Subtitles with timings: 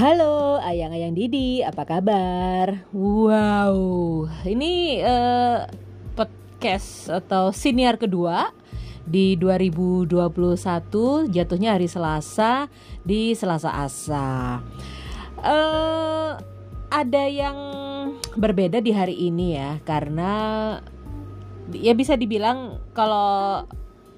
[0.00, 2.88] Halo ayang-ayang Didi, apa kabar?
[2.88, 5.68] Wow, ini uh,
[6.16, 8.48] podcast atau siniar kedua
[9.04, 12.72] di 2021 jatuhnya hari Selasa
[13.04, 14.64] di Selasa Asa.
[15.36, 16.32] Uh,
[16.88, 17.58] ada yang
[18.40, 20.32] berbeda di hari ini ya karena
[21.76, 23.68] ya bisa dibilang kalau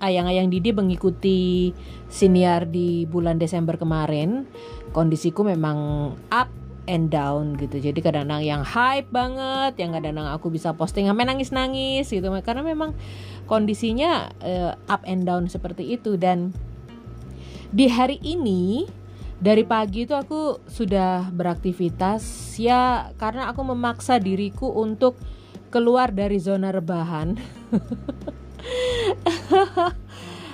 [0.03, 1.71] ayang-ayang Didi mengikuti
[2.11, 4.51] siniar di bulan Desember kemarin,
[4.91, 6.51] kondisiku memang up
[6.91, 7.79] and down gitu.
[7.79, 12.27] Jadi kadang-kadang yang hype banget, yang kadang-kadang aku bisa posting sampai nangis-nangis gitu.
[12.43, 12.99] Karena memang
[13.47, 16.51] kondisinya uh, up and down seperti itu dan
[17.73, 18.85] di hari ini
[19.43, 22.23] dari pagi itu aku sudah beraktivitas
[22.61, 25.17] ya karena aku memaksa diriku untuk
[25.73, 27.39] keluar dari zona rebahan.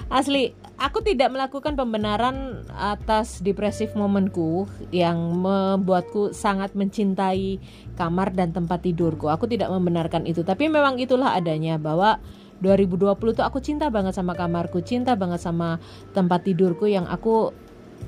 [0.08, 7.60] Asli, aku tidak melakukan pembenaran atas depresif momenku yang membuatku sangat mencintai
[7.98, 9.28] kamar dan tempat tidurku.
[9.28, 12.16] Aku tidak membenarkan itu, tapi memang itulah adanya bahwa
[12.64, 15.78] 2020 tuh aku cinta banget sama kamarku, cinta banget sama
[16.16, 17.52] tempat tidurku yang aku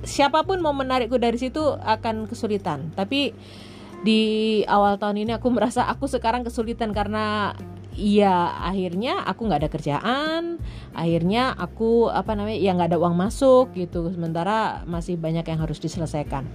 [0.03, 2.91] siapa pun mau menarikku dari situ akan kesulitan.
[2.97, 3.35] Tapi
[4.01, 4.21] di
[4.65, 7.55] awal tahun ini aku merasa aku sekarang kesulitan karena
[7.99, 10.43] Iya, akhirnya aku nggak ada kerjaan,
[10.95, 15.83] akhirnya aku apa namanya ya nggak ada uang masuk gitu, sementara masih banyak yang harus
[15.83, 16.47] diselesaikan.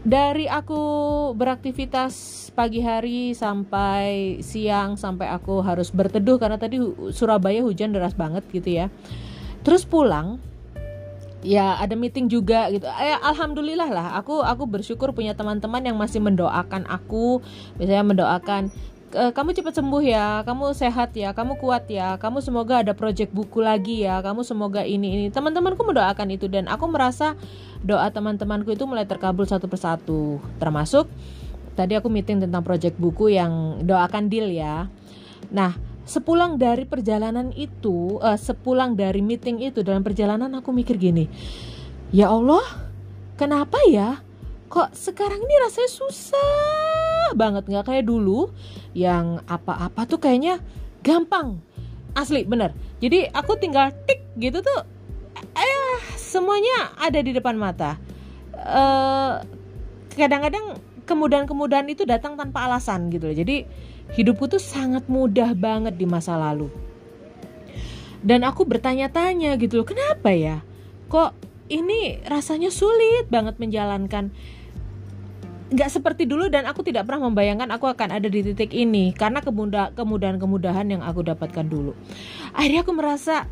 [0.00, 0.80] Dari aku
[1.36, 6.80] beraktivitas pagi hari sampai siang sampai aku harus berteduh karena tadi
[7.12, 8.88] Surabaya hujan deras banget gitu ya.
[9.60, 10.40] Terus pulang
[11.44, 12.88] ya ada meeting juga gitu.
[12.88, 17.44] Eh, alhamdulillah lah, aku aku bersyukur punya teman-teman yang masih mendoakan aku,
[17.76, 18.72] misalnya mendoakan
[19.10, 23.58] kamu cepat sembuh ya, kamu sehat ya, kamu kuat ya, kamu semoga ada project buku
[23.58, 25.26] lagi ya, kamu semoga ini ini.
[25.34, 27.34] Teman-temanku mendoakan itu dan aku merasa
[27.82, 30.38] doa teman-temanku itu mulai terkabul satu persatu.
[30.62, 31.10] Termasuk
[31.74, 34.86] tadi aku meeting tentang project buku yang doakan deal ya.
[35.50, 35.74] Nah,
[36.06, 41.26] sepulang dari perjalanan itu, uh, sepulang dari meeting itu dalam perjalanan aku mikir gini,
[42.14, 42.62] ya Allah,
[43.34, 44.22] kenapa ya?
[44.70, 46.99] Kok sekarang ini rasanya susah
[47.36, 47.64] banget.
[47.66, 48.50] Nggak kayak dulu
[48.96, 50.58] yang apa-apa tuh kayaknya
[51.04, 51.60] gampang.
[52.12, 52.74] Asli bener.
[52.98, 54.80] Jadi aku tinggal tik gitu tuh
[55.56, 57.96] eh semuanya ada di depan mata.
[58.54, 59.32] Eh,
[60.14, 60.76] kadang-kadang
[61.08, 63.36] kemudahan-kemudahan itu datang tanpa alasan gitu loh.
[63.36, 63.56] Jadi
[64.14, 66.70] hidupku tuh sangat mudah banget di masa lalu.
[68.20, 70.60] Dan aku bertanya-tanya gitu loh kenapa ya?
[71.08, 71.32] Kok
[71.72, 74.34] ini rasanya sulit banget menjalankan
[75.70, 79.38] nggak seperti dulu dan aku tidak pernah membayangkan aku akan ada di titik ini karena
[79.94, 81.94] kemudahan-kemudahan yang aku dapatkan dulu.
[82.50, 83.46] Akhirnya aku merasa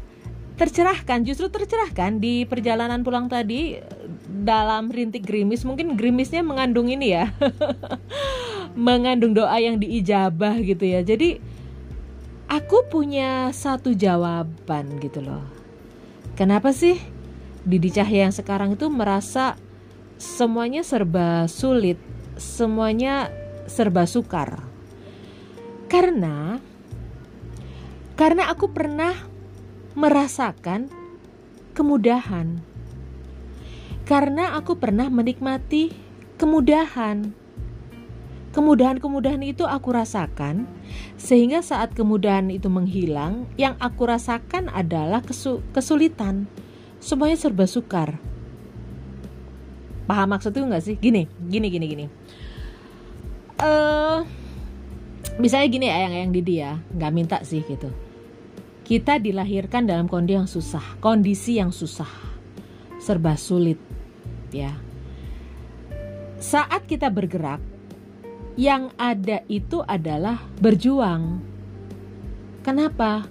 [0.59, 3.79] tercerahkan, justru tercerahkan di perjalanan pulang tadi
[4.27, 5.63] dalam rintik gerimis.
[5.63, 7.31] Mungkin gerimisnya mengandung ini ya,
[8.75, 11.07] mengandung doa yang diijabah gitu ya.
[11.07, 11.39] Jadi
[12.51, 15.47] aku punya satu jawaban gitu loh.
[16.35, 16.99] Kenapa sih
[17.63, 19.55] Didi Cahya yang sekarang itu merasa
[20.19, 21.97] semuanya serba sulit,
[22.35, 23.31] semuanya
[23.71, 24.59] serba sukar.
[25.87, 26.59] Karena
[28.19, 29.15] karena aku pernah
[29.95, 30.91] merasakan
[31.73, 32.59] kemudahan.
[34.03, 35.95] Karena aku pernah menikmati
[36.35, 37.31] kemudahan.
[38.49, 40.67] Kemudahan-kemudahan itu aku rasakan,
[41.15, 45.23] sehingga saat kemudahan itu menghilang, yang aku rasakan adalah
[45.71, 46.51] kesulitan.
[46.99, 48.19] Semuanya serba sukar
[50.09, 50.97] paham maksud itu nggak sih?
[50.97, 52.07] Gini gini gini gini.
[53.61, 54.25] Uh,
[55.37, 57.93] misalnya gini ayang ayang Didi ya nggak minta sih gitu.
[58.89, 62.09] Kita dilahirkan dalam kondisi yang susah kondisi yang susah
[62.97, 63.77] serba sulit
[64.49, 64.73] ya.
[66.41, 67.61] Saat kita bergerak
[68.57, 71.45] yang ada itu adalah berjuang.
[72.65, 73.29] Kenapa?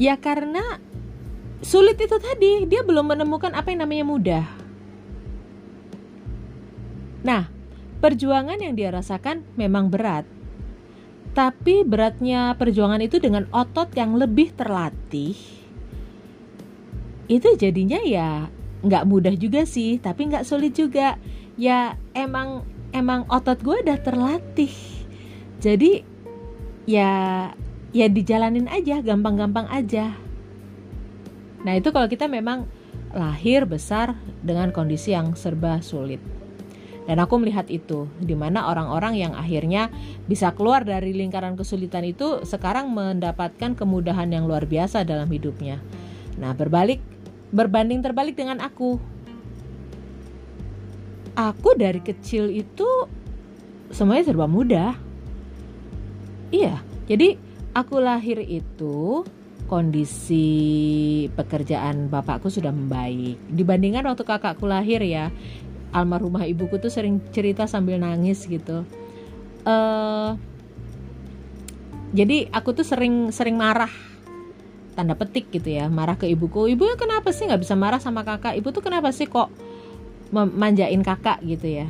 [0.00, 0.82] Ya karena
[1.62, 4.59] sulit itu tadi dia belum menemukan apa yang namanya mudah
[7.20, 7.48] Nah,
[8.00, 10.24] perjuangan yang dia rasakan memang berat.
[11.30, 15.38] Tapi beratnya perjuangan itu dengan otot yang lebih terlatih,
[17.30, 18.50] itu jadinya ya
[18.82, 21.14] nggak mudah juga sih, tapi nggak sulit juga.
[21.54, 24.74] Ya emang emang otot gue udah terlatih.
[25.62, 26.02] Jadi
[26.90, 27.12] ya
[27.94, 30.18] ya dijalanin aja, gampang-gampang aja.
[31.62, 32.66] Nah itu kalau kita memang
[33.14, 36.39] lahir besar dengan kondisi yang serba sulit.
[37.10, 39.90] Dan aku melihat itu, di mana orang-orang yang akhirnya
[40.30, 45.82] bisa keluar dari lingkaran kesulitan itu sekarang mendapatkan kemudahan yang luar biasa dalam hidupnya.
[46.38, 47.02] Nah, berbalik
[47.50, 49.02] berbanding terbalik dengan aku.
[51.40, 52.86] aku dari kecil itu
[53.90, 54.94] semuanya serba mudah
[56.52, 56.78] iya
[57.08, 57.40] jadi
[57.74, 59.24] aku lahir itu
[59.70, 60.46] kondisi
[61.38, 65.30] pekerjaan bapakku sudah membaik dibandingkan waktu kakakku lahir ya
[65.90, 68.86] almarhumah ibuku tuh sering cerita sambil nangis gitu
[69.66, 70.34] uh,
[72.10, 73.90] jadi aku tuh sering sering marah
[74.98, 78.26] tanda petik gitu ya marah ke ibuku ibu ya kenapa sih nggak bisa marah sama
[78.26, 79.50] kakak ibu tuh kenapa sih kok
[80.34, 81.88] memanjain kakak gitu ya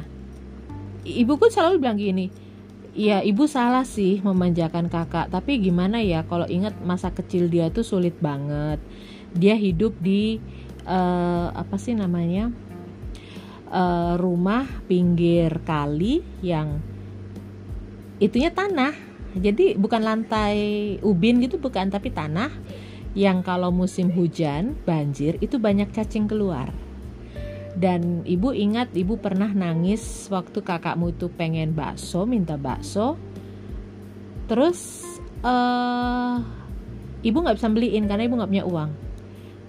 [1.04, 2.50] ibuku selalu bilang gini
[2.90, 5.30] Iya, ibu salah sih memanjakan kakak.
[5.30, 8.82] Tapi gimana ya, kalau ingat masa kecil dia tuh sulit banget.
[9.30, 10.42] Dia hidup di
[10.90, 12.50] uh, apa sih namanya
[13.70, 16.82] uh, rumah pinggir kali yang
[18.18, 18.92] itunya tanah.
[19.30, 20.58] Jadi bukan lantai
[21.06, 22.50] ubin gitu, bukan, tapi tanah
[23.14, 26.74] yang kalau musim hujan banjir itu banyak cacing keluar.
[27.78, 33.14] Dan ibu ingat ibu pernah nangis waktu kakakmu itu pengen bakso minta bakso.
[34.50, 35.06] Terus
[35.46, 36.42] uh,
[37.22, 39.09] ibu nggak bisa beliin karena ibu nggak punya uang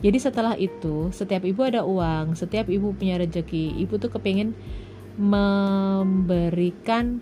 [0.01, 4.57] jadi setelah itu setiap ibu ada uang setiap ibu punya rezeki ibu tuh kepingin
[5.15, 7.21] memberikan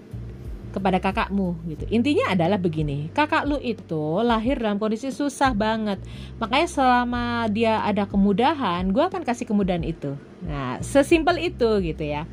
[0.69, 1.83] kepada kakakmu gitu.
[1.89, 5.97] Intinya adalah begini, kakak lu itu lahir dalam kondisi susah banget.
[6.37, 10.13] Makanya selama dia ada kemudahan, gue akan kasih kemudahan itu.
[10.45, 12.29] Nah, sesimpel itu gitu ya.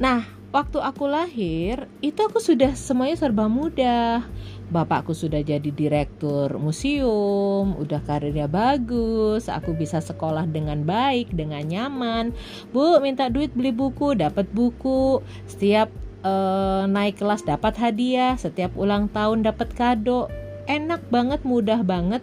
[0.00, 4.24] Nah, waktu aku lahir, itu aku sudah semuanya serba mudah.
[4.70, 12.30] Bapakku sudah jadi direktur museum, udah karirnya bagus, aku bisa sekolah dengan baik, dengan nyaman.
[12.70, 15.26] Bu, minta duit beli buku, dapat buku.
[15.50, 15.90] Setiap
[16.22, 20.30] uh, naik kelas dapat hadiah, setiap ulang tahun dapat kado.
[20.70, 22.22] Enak banget, mudah banget.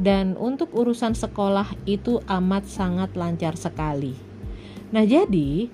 [0.00, 4.16] Dan untuk urusan sekolah itu amat sangat lancar sekali.
[4.88, 5.68] Nah jadi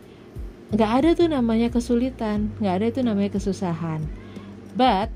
[0.75, 4.20] nggak ada tuh namanya kesulitan, nggak ada tuh namanya kesusahan.
[4.75, 5.11] But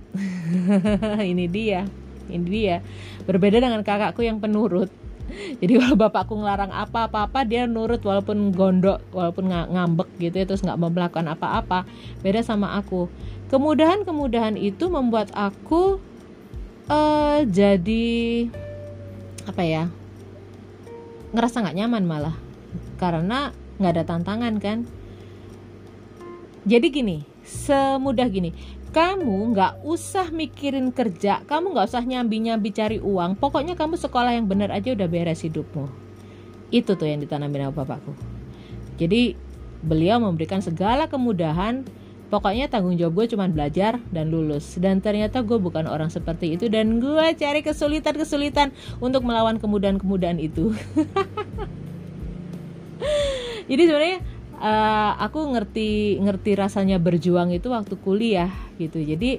[1.33, 1.87] ini dia,
[2.27, 2.77] ini dia.
[3.25, 4.91] Berbeda dengan kakakku yang penurut.
[5.61, 10.79] Jadi kalau bapakku ngelarang apa-apa dia nurut walaupun gondok walaupun ngambek gitu ya terus nggak
[10.79, 11.89] mau melakukan apa-apa.
[12.21, 13.09] Beda sama aku.
[13.49, 16.01] Kemudahan-kemudahan itu membuat aku
[16.91, 18.49] uh, jadi
[19.45, 19.85] apa ya
[21.33, 22.37] ngerasa nggak nyaman malah.
[23.01, 24.79] Karena nggak ada tantangan kan.
[26.65, 28.56] Jadi gini semudah gini
[28.94, 33.35] kamu nggak usah mikirin kerja, kamu nggak usah nyambi-nyambi cari uang.
[33.43, 35.91] Pokoknya kamu sekolah yang benar aja udah beres hidupmu.
[36.70, 38.14] Itu tuh yang ditanamin sama bapakku.
[38.94, 39.35] Jadi
[39.82, 41.82] beliau memberikan segala kemudahan.
[42.31, 44.79] Pokoknya tanggung jawab gue cuma belajar dan lulus.
[44.79, 48.70] Dan ternyata gue bukan orang seperti itu dan gue cari kesulitan-kesulitan
[49.02, 50.70] untuk melawan kemudahan-kemudahan itu.
[53.70, 54.19] Jadi sebenarnya
[54.61, 59.01] uh, aku ngerti ngerti rasanya berjuang itu waktu kuliah gitu.
[59.03, 59.39] Jadi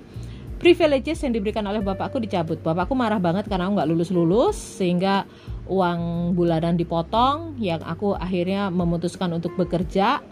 [0.56, 2.60] privileges yang diberikan oleh bapakku dicabut.
[2.64, 5.28] Bapakku marah banget karena aku nggak lulus lulus sehingga
[5.68, 10.24] uang bulanan dipotong yang aku akhirnya memutuskan untuk bekerja.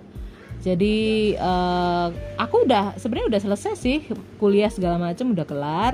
[0.63, 2.07] Jadi uh,
[2.39, 3.97] aku udah sebenarnya udah selesai sih
[4.39, 5.93] kuliah segala macam udah kelar.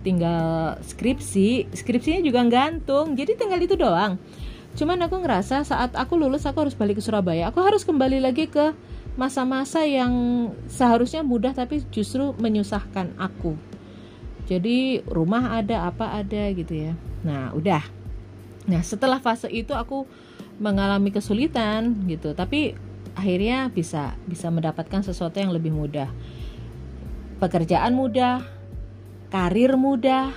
[0.00, 1.72] Tinggal skripsi.
[1.72, 4.20] Skripsinya juga gantung jadi tinggal itu doang
[4.78, 7.50] Cuman aku ngerasa saat aku lulus aku harus balik ke Surabaya.
[7.50, 8.72] Aku harus kembali lagi ke
[9.18, 10.12] masa-masa yang
[10.70, 13.58] seharusnya mudah tapi justru menyusahkan aku.
[14.50, 16.92] Jadi rumah ada apa ada gitu ya.
[17.22, 17.82] Nah, udah.
[18.66, 20.06] Nah, setelah fase itu aku
[20.60, 22.74] mengalami kesulitan gitu, tapi
[23.14, 26.10] akhirnya bisa bisa mendapatkan sesuatu yang lebih mudah.
[27.40, 28.44] Pekerjaan mudah,
[29.32, 30.34] karir mudah,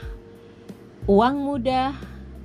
[1.10, 1.98] uang mudah,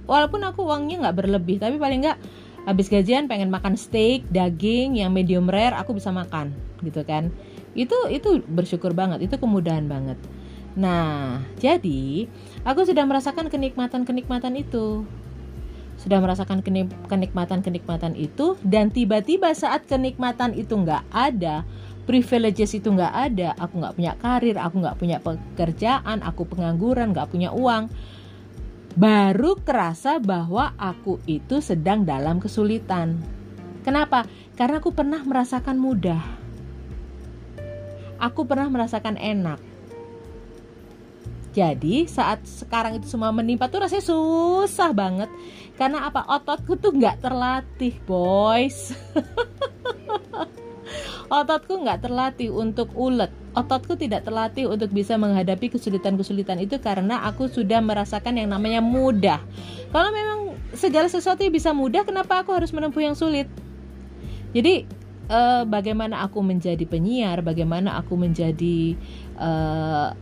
[0.09, 2.19] walaupun aku uangnya nggak berlebih tapi paling nggak
[2.65, 7.31] habis gajian pengen makan steak daging yang medium rare aku bisa makan gitu kan.
[7.77, 10.19] Itu itu bersyukur banget itu kemudahan banget.
[10.75, 12.27] Nah jadi
[12.65, 15.05] aku sudah merasakan kenikmatan kenikmatan itu.
[15.99, 21.67] Sudah merasakan kenikmatan kenikmatan itu dan tiba-tiba saat kenikmatan itu nggak ada
[22.09, 27.29] privileges itu nggak ada aku nggak punya karir aku nggak punya pekerjaan aku pengangguran nggak
[27.29, 27.93] punya uang
[28.99, 33.15] baru kerasa bahwa aku itu sedang dalam kesulitan.
[33.87, 34.27] Kenapa?
[34.59, 36.19] Karena aku pernah merasakan mudah.
[38.19, 39.63] Aku pernah merasakan enak.
[41.55, 45.31] Jadi saat sekarang itu semua menimpa tuh rasanya susah banget.
[45.79, 46.27] Karena apa?
[46.27, 48.91] Ototku tuh nggak terlatih, boys.
[51.29, 57.51] Ototku nggak terlatih untuk ulet ototku tidak terlatih untuk bisa menghadapi kesulitan-kesulitan itu karena aku
[57.51, 59.43] sudah merasakan yang namanya mudah.
[59.91, 63.51] Kalau memang segala sesuatu bisa mudah, kenapa aku harus menempuh yang sulit?
[64.55, 64.87] Jadi
[65.33, 68.95] uh, bagaimana aku menjadi penyiar, bagaimana aku menjadi
[69.37, 70.15] uh,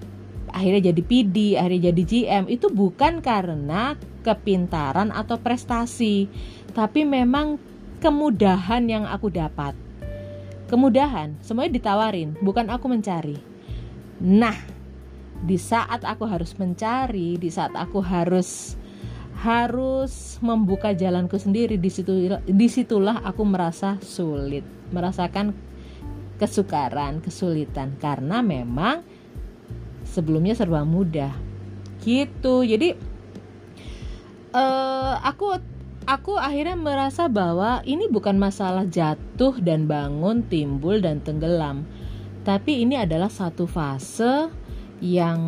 [0.51, 6.27] akhirnya jadi PD, akhirnya jadi GM itu bukan karena kepintaran atau prestasi,
[6.73, 7.61] tapi memang
[8.01, 9.86] kemudahan yang aku dapat.
[10.67, 13.39] Kemudahan, semuanya ditawarin, bukan aku mencari.
[14.19, 14.57] Nah,
[15.47, 18.75] di saat aku harus mencari, di saat aku harus
[19.37, 24.65] harus membuka jalanku sendiri di situ di situlah aku merasa sulit.
[24.91, 25.53] Merasakan
[26.41, 27.95] kesukaran kesulitan.
[28.01, 29.05] Karena memang
[30.03, 31.33] sebelumnya serba mudah.
[32.01, 32.65] Gitu.
[32.65, 32.97] Jadi
[34.57, 35.76] uh, aku
[36.07, 41.83] aku akhirnya merasa bahwa ini bukan masalah jatuh dan bangun timbul dan tenggelam
[42.47, 44.49] tapi ini adalah satu fase
[45.03, 45.39] yang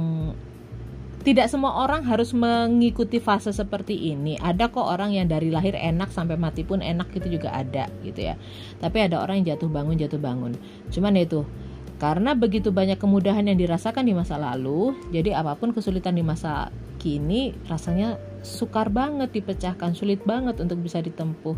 [1.22, 4.38] tidak semua orang harus mengikuti fase seperti ini.
[4.38, 8.32] Ada kok orang yang dari lahir enak sampai mati pun enak itu juga ada gitu
[8.32, 8.34] ya.
[8.78, 10.56] Tapi ada orang yang jatuh bangun jatuh bangun.
[10.88, 11.42] Cuman itu
[11.98, 16.70] karena begitu banyak kemudahan yang dirasakan di masa lalu, jadi apa pun kesulitan di masa
[17.02, 21.56] kini rasanya sukar banget dipecahkan, sulit banget untuk bisa ditempuh.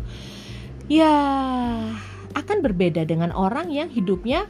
[0.91, 1.13] Ya,
[2.35, 4.47] akan berbeda dengan orang yang hidupnya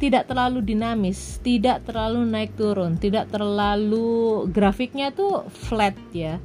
[0.00, 6.40] tidak terlalu dinamis, tidak terlalu naik turun, tidak terlalu grafiknya tuh flat ya.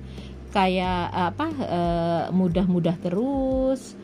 [0.51, 3.95] Kayak apa uh, mudah-mudah terus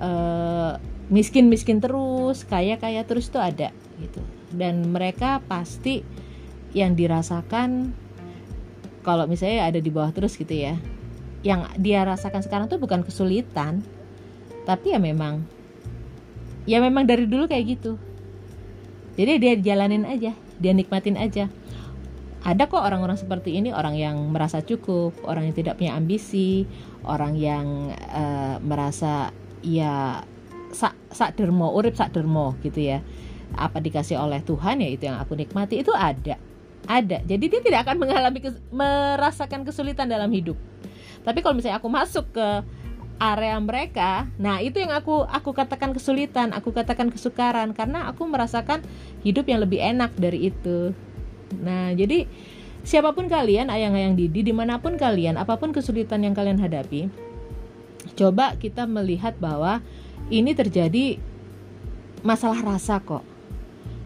[0.00, 0.76] uh,
[1.08, 4.20] miskin-miskin terus, kaya-kaya terus tuh ada gitu.
[4.52, 6.00] Dan mereka pasti
[6.72, 7.92] yang dirasakan
[9.08, 10.76] kalau misalnya ada di bawah terus gitu ya.
[11.40, 13.80] Yang dia rasakan sekarang tuh bukan kesulitan,
[14.68, 15.40] tapi ya memang
[16.68, 17.96] ya memang dari dulu kayak gitu.
[19.16, 21.48] Jadi dia jalanin aja dia nikmatin aja.
[22.44, 26.66] Ada kok orang-orang seperti ini orang yang merasa cukup orang yang tidak punya ambisi
[27.02, 29.34] orang yang uh, merasa
[29.64, 30.22] ya
[30.70, 33.02] sak sak dermo urip sak dermo gitu ya.
[33.56, 36.36] Apa dikasih oleh Tuhan ya itu yang aku nikmati itu ada
[36.88, 37.20] ada.
[37.22, 40.56] Jadi dia tidak akan mengalami kes, merasakan kesulitan dalam hidup.
[41.22, 42.48] Tapi kalau misalnya aku masuk ke
[43.18, 48.78] area mereka nah itu yang aku aku katakan kesulitan aku katakan kesukaran karena aku merasakan
[49.26, 50.94] hidup yang lebih enak dari itu.
[51.58, 52.30] Nah jadi
[52.86, 57.10] siapa pun kalian ayang-ayang Didi di mana pun kalian apa pun kesulitan yang kalian hadapi
[58.14, 59.84] coba kita melihat bahwa
[60.32, 61.18] ini terjadi
[62.22, 63.22] masalah rasa kok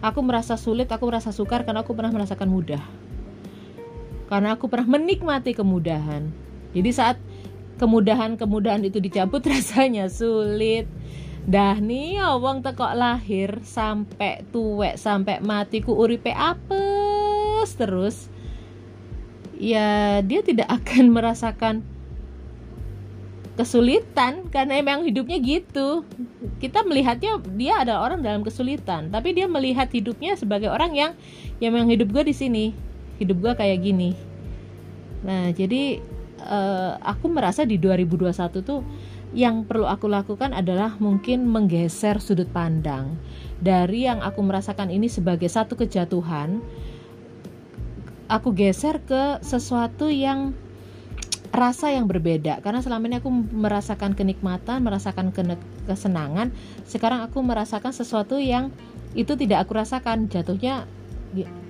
[0.02, 2.82] aku merasa sulit aku merasa sukar karena aku pernah merasakan mudah.
[4.26, 6.28] Karena aku pernah menikmati kemudahan.
[6.74, 7.16] Jadi saat
[7.78, 10.90] kemudahan-kemudahan itu dicabut rasanya sulit.
[11.42, 18.26] Dah nih wong tekok lahir sampai tuwek sampai mati ku uripe apes terus.
[19.58, 21.86] Ya dia tidak akan merasakan
[23.52, 26.08] kesulitan karena emang hidupnya gitu.
[26.58, 31.12] Kita melihatnya dia adalah orang dalam kesulitan tapi dia melihat hidupnya sebagai orang yang
[31.60, 32.64] yang memang hidup gue di sini.
[33.20, 34.16] Hidup gue kayak gini.
[35.22, 36.00] Nah jadi
[36.42, 38.32] uh, aku merasa di 2021
[38.64, 38.80] tuh
[39.32, 43.16] yang perlu aku lakukan adalah mungkin menggeser sudut pandang.
[43.62, 46.60] Dari yang aku merasakan ini sebagai satu kejatuhan
[48.32, 50.56] aku geser ke sesuatu yang
[51.52, 55.36] rasa yang berbeda karena selama ini aku merasakan kenikmatan merasakan
[55.84, 56.48] kesenangan
[56.88, 58.72] sekarang aku merasakan sesuatu yang
[59.12, 60.88] itu tidak aku rasakan jatuhnya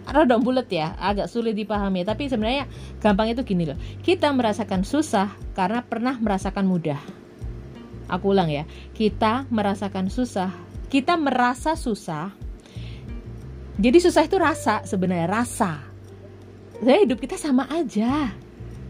[0.09, 2.03] rada bulat ya, agak sulit dipahami.
[2.03, 2.67] Tapi sebenarnya
[2.99, 3.79] gampang itu gini loh.
[4.03, 6.99] Kita merasakan susah karena pernah merasakan mudah.
[8.11, 8.67] Aku ulang ya.
[8.93, 10.51] Kita merasakan susah.
[10.91, 12.35] Kita merasa susah.
[13.81, 15.81] Jadi susah itu rasa sebenarnya rasa.
[16.83, 18.42] Saya hidup kita sama aja.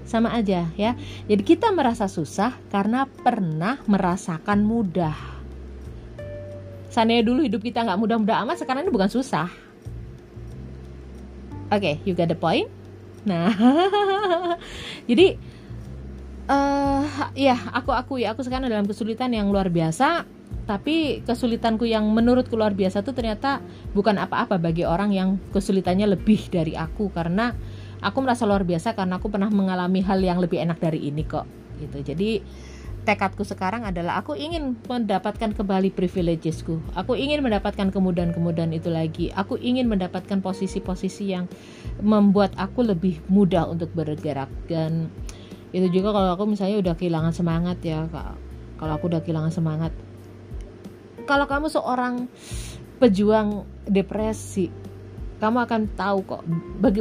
[0.03, 0.99] Sama aja ya.
[1.31, 5.15] Jadi kita merasa susah karena pernah merasakan mudah.
[6.93, 9.49] Seandainya dulu hidup kita nggak mudah-mudah amat, sekarang ini bukan susah
[11.73, 12.69] Oke, okay, you get the point.
[13.25, 13.49] Nah,
[15.09, 15.41] jadi
[16.45, 20.29] uh, ya aku akui aku sekarang dalam kesulitan yang luar biasa.
[20.69, 23.65] Tapi kesulitanku yang menurutku luar biasa itu ternyata
[23.97, 27.57] bukan apa-apa bagi orang yang kesulitannya lebih dari aku karena
[28.03, 31.47] aku merasa luar biasa karena aku pernah mengalami hal yang lebih enak dari ini kok
[31.79, 32.03] gitu.
[32.03, 32.43] Jadi
[33.03, 36.79] tekadku sekarang adalah aku ingin mendapatkan kembali privilegesku.
[36.99, 39.31] Aku ingin mendapatkan kemudahan-kemudahan itu lagi.
[39.35, 41.51] Aku ingin mendapatkan posisi-posisi yang
[42.03, 45.11] membuat aku lebih mudah untuk bergerak dan
[45.73, 48.05] itu juga kalau aku misalnya udah kehilangan semangat ya
[48.77, 49.93] kalau aku udah kehilangan semangat
[51.25, 52.29] kalau kamu seorang
[53.01, 54.69] pejuang depresi
[55.43, 56.47] kamu akan tahu kok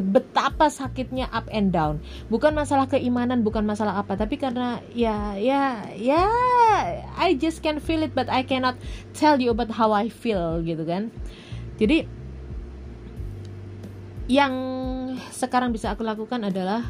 [0.02, 2.02] betapa sakitnya up and down.
[2.34, 6.26] Bukan masalah keimanan bukan masalah apa tapi karena ya ya ya
[7.22, 8.82] I just can feel it but I cannot
[9.14, 11.14] tell you about how I feel gitu kan.
[11.78, 12.10] Jadi
[14.26, 14.54] yang
[15.30, 16.90] sekarang bisa aku lakukan adalah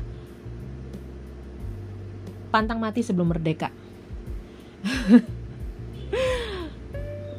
[2.47, 3.75] pantang mati sebelum merdeka.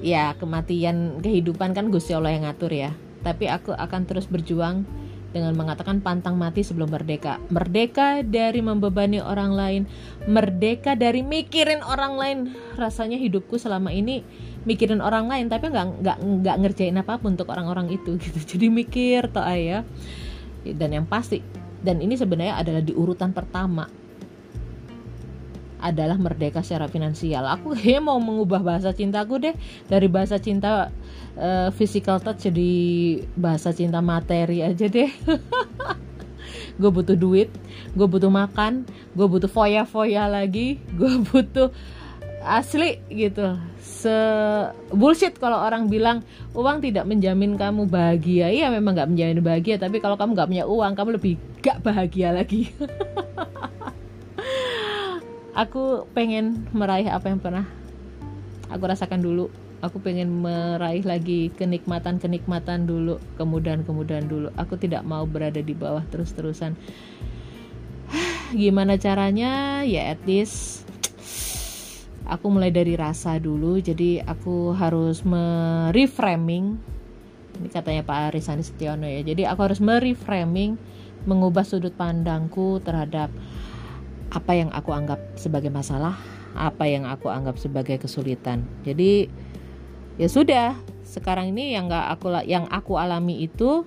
[0.02, 2.90] Ya kematian kehidupan kan Gusti Allah yang ngatur ya
[3.22, 4.86] tapi aku akan terus berjuang
[5.32, 7.40] dengan mengatakan pantang mati sebelum merdeka.
[7.48, 9.82] Merdeka dari membebani orang lain,
[10.28, 12.38] merdeka dari mikirin orang lain.
[12.76, 14.20] Rasanya hidupku selama ini
[14.68, 18.38] mikirin orang lain, tapi nggak nggak nggak ngerjain apa pun untuk orang-orang itu gitu.
[18.38, 19.82] Jadi mikir toh ayah.
[20.62, 21.42] Dan yang pasti,
[21.82, 24.01] dan ini sebenarnya adalah di urutan pertama
[25.82, 27.44] adalah merdeka secara finansial.
[27.50, 29.54] Aku kayaknya mau mengubah bahasa cintaku deh.
[29.90, 30.94] Dari bahasa cinta
[31.34, 32.72] uh, physical touch jadi
[33.34, 35.10] bahasa cinta materi aja deh.
[36.80, 37.52] Gue butuh duit
[37.92, 41.68] gue butuh makan gue butuh foya foya lagi gue butuh
[42.42, 43.54] asli gitu.
[43.78, 44.10] Se
[44.90, 46.26] bullshit kalau orang bilang
[46.58, 48.50] uang tidak menjamin kamu bahagia.
[48.50, 52.34] Iya memang nggak menjamin bahagia tapi kalau kamu nggak punya uang kamu lebih gak bahagia
[52.34, 52.74] lagi
[55.52, 57.68] aku pengen meraih apa yang pernah
[58.72, 64.48] aku rasakan dulu aku pengen meraih lagi kenikmatan-kenikmatan dulu, kemudahan-kemudahan dulu.
[64.54, 66.78] Aku tidak mau berada di bawah terus-terusan.
[68.54, 69.82] Gimana caranya?
[69.82, 70.86] Ya at least
[72.30, 73.82] aku mulai dari rasa dulu.
[73.82, 76.78] Jadi aku harus mereframing.
[77.58, 79.20] Ini katanya Pak Arisani Setiono ya.
[79.26, 80.78] Jadi aku harus mereframing,
[81.26, 83.34] mengubah sudut pandangku terhadap
[84.32, 86.16] apa yang aku anggap sebagai masalah,
[86.56, 88.64] apa yang aku anggap sebagai kesulitan.
[88.88, 89.28] Jadi
[90.16, 90.72] ya sudah
[91.04, 93.84] sekarang ini yang nggak aku yang aku alami itu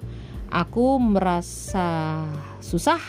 [0.54, 2.22] aku merasa
[2.62, 3.02] susah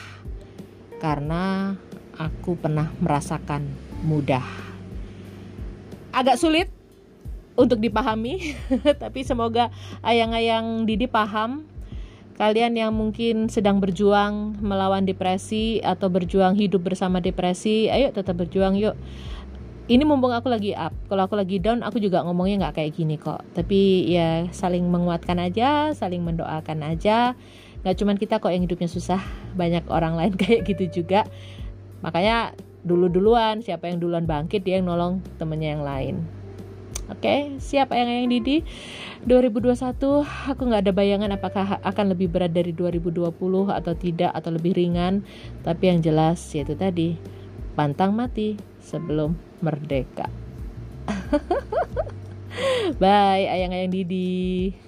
[0.97, 1.76] karena
[2.16, 3.69] aku pernah merasakan
[4.09, 4.45] mudah
[6.16, 6.73] agak sulit
[7.57, 8.57] untuk dipahami
[9.02, 9.69] tapi semoga
[10.00, 11.69] ayang-ayang Didi paham
[12.36, 18.76] kalian yang mungkin sedang berjuang melawan depresi atau berjuang hidup bersama depresi ayo tetap berjuang
[18.76, 18.94] yuk.
[19.86, 23.16] Ini mumpung aku lagi up kalau aku lagi down aku juga ngomongnya nggak kayak gini
[23.16, 23.40] kok.
[23.56, 27.32] Tapi ya saling menguatkan aja saling mendoakan aja.
[27.80, 29.22] Nggak cuman kita kok yang hidupnya susah
[29.56, 31.25] banyak orang lain kayak gitu juga.
[32.04, 32.52] Makanya
[32.86, 36.35] dulu duluan siapa yang duluan bangkit dia yang nolong temennya yang lain
[37.06, 38.66] Oke, okay, siapa yang yang Didi?
[39.30, 43.30] 2021 aku nggak ada bayangan apakah akan lebih berat dari 2020
[43.71, 45.23] atau tidak atau lebih ringan.
[45.62, 47.14] Tapi yang jelas yaitu tadi
[47.78, 50.26] pantang mati sebelum merdeka.
[53.02, 54.85] Bye, ayang-ayang Didi.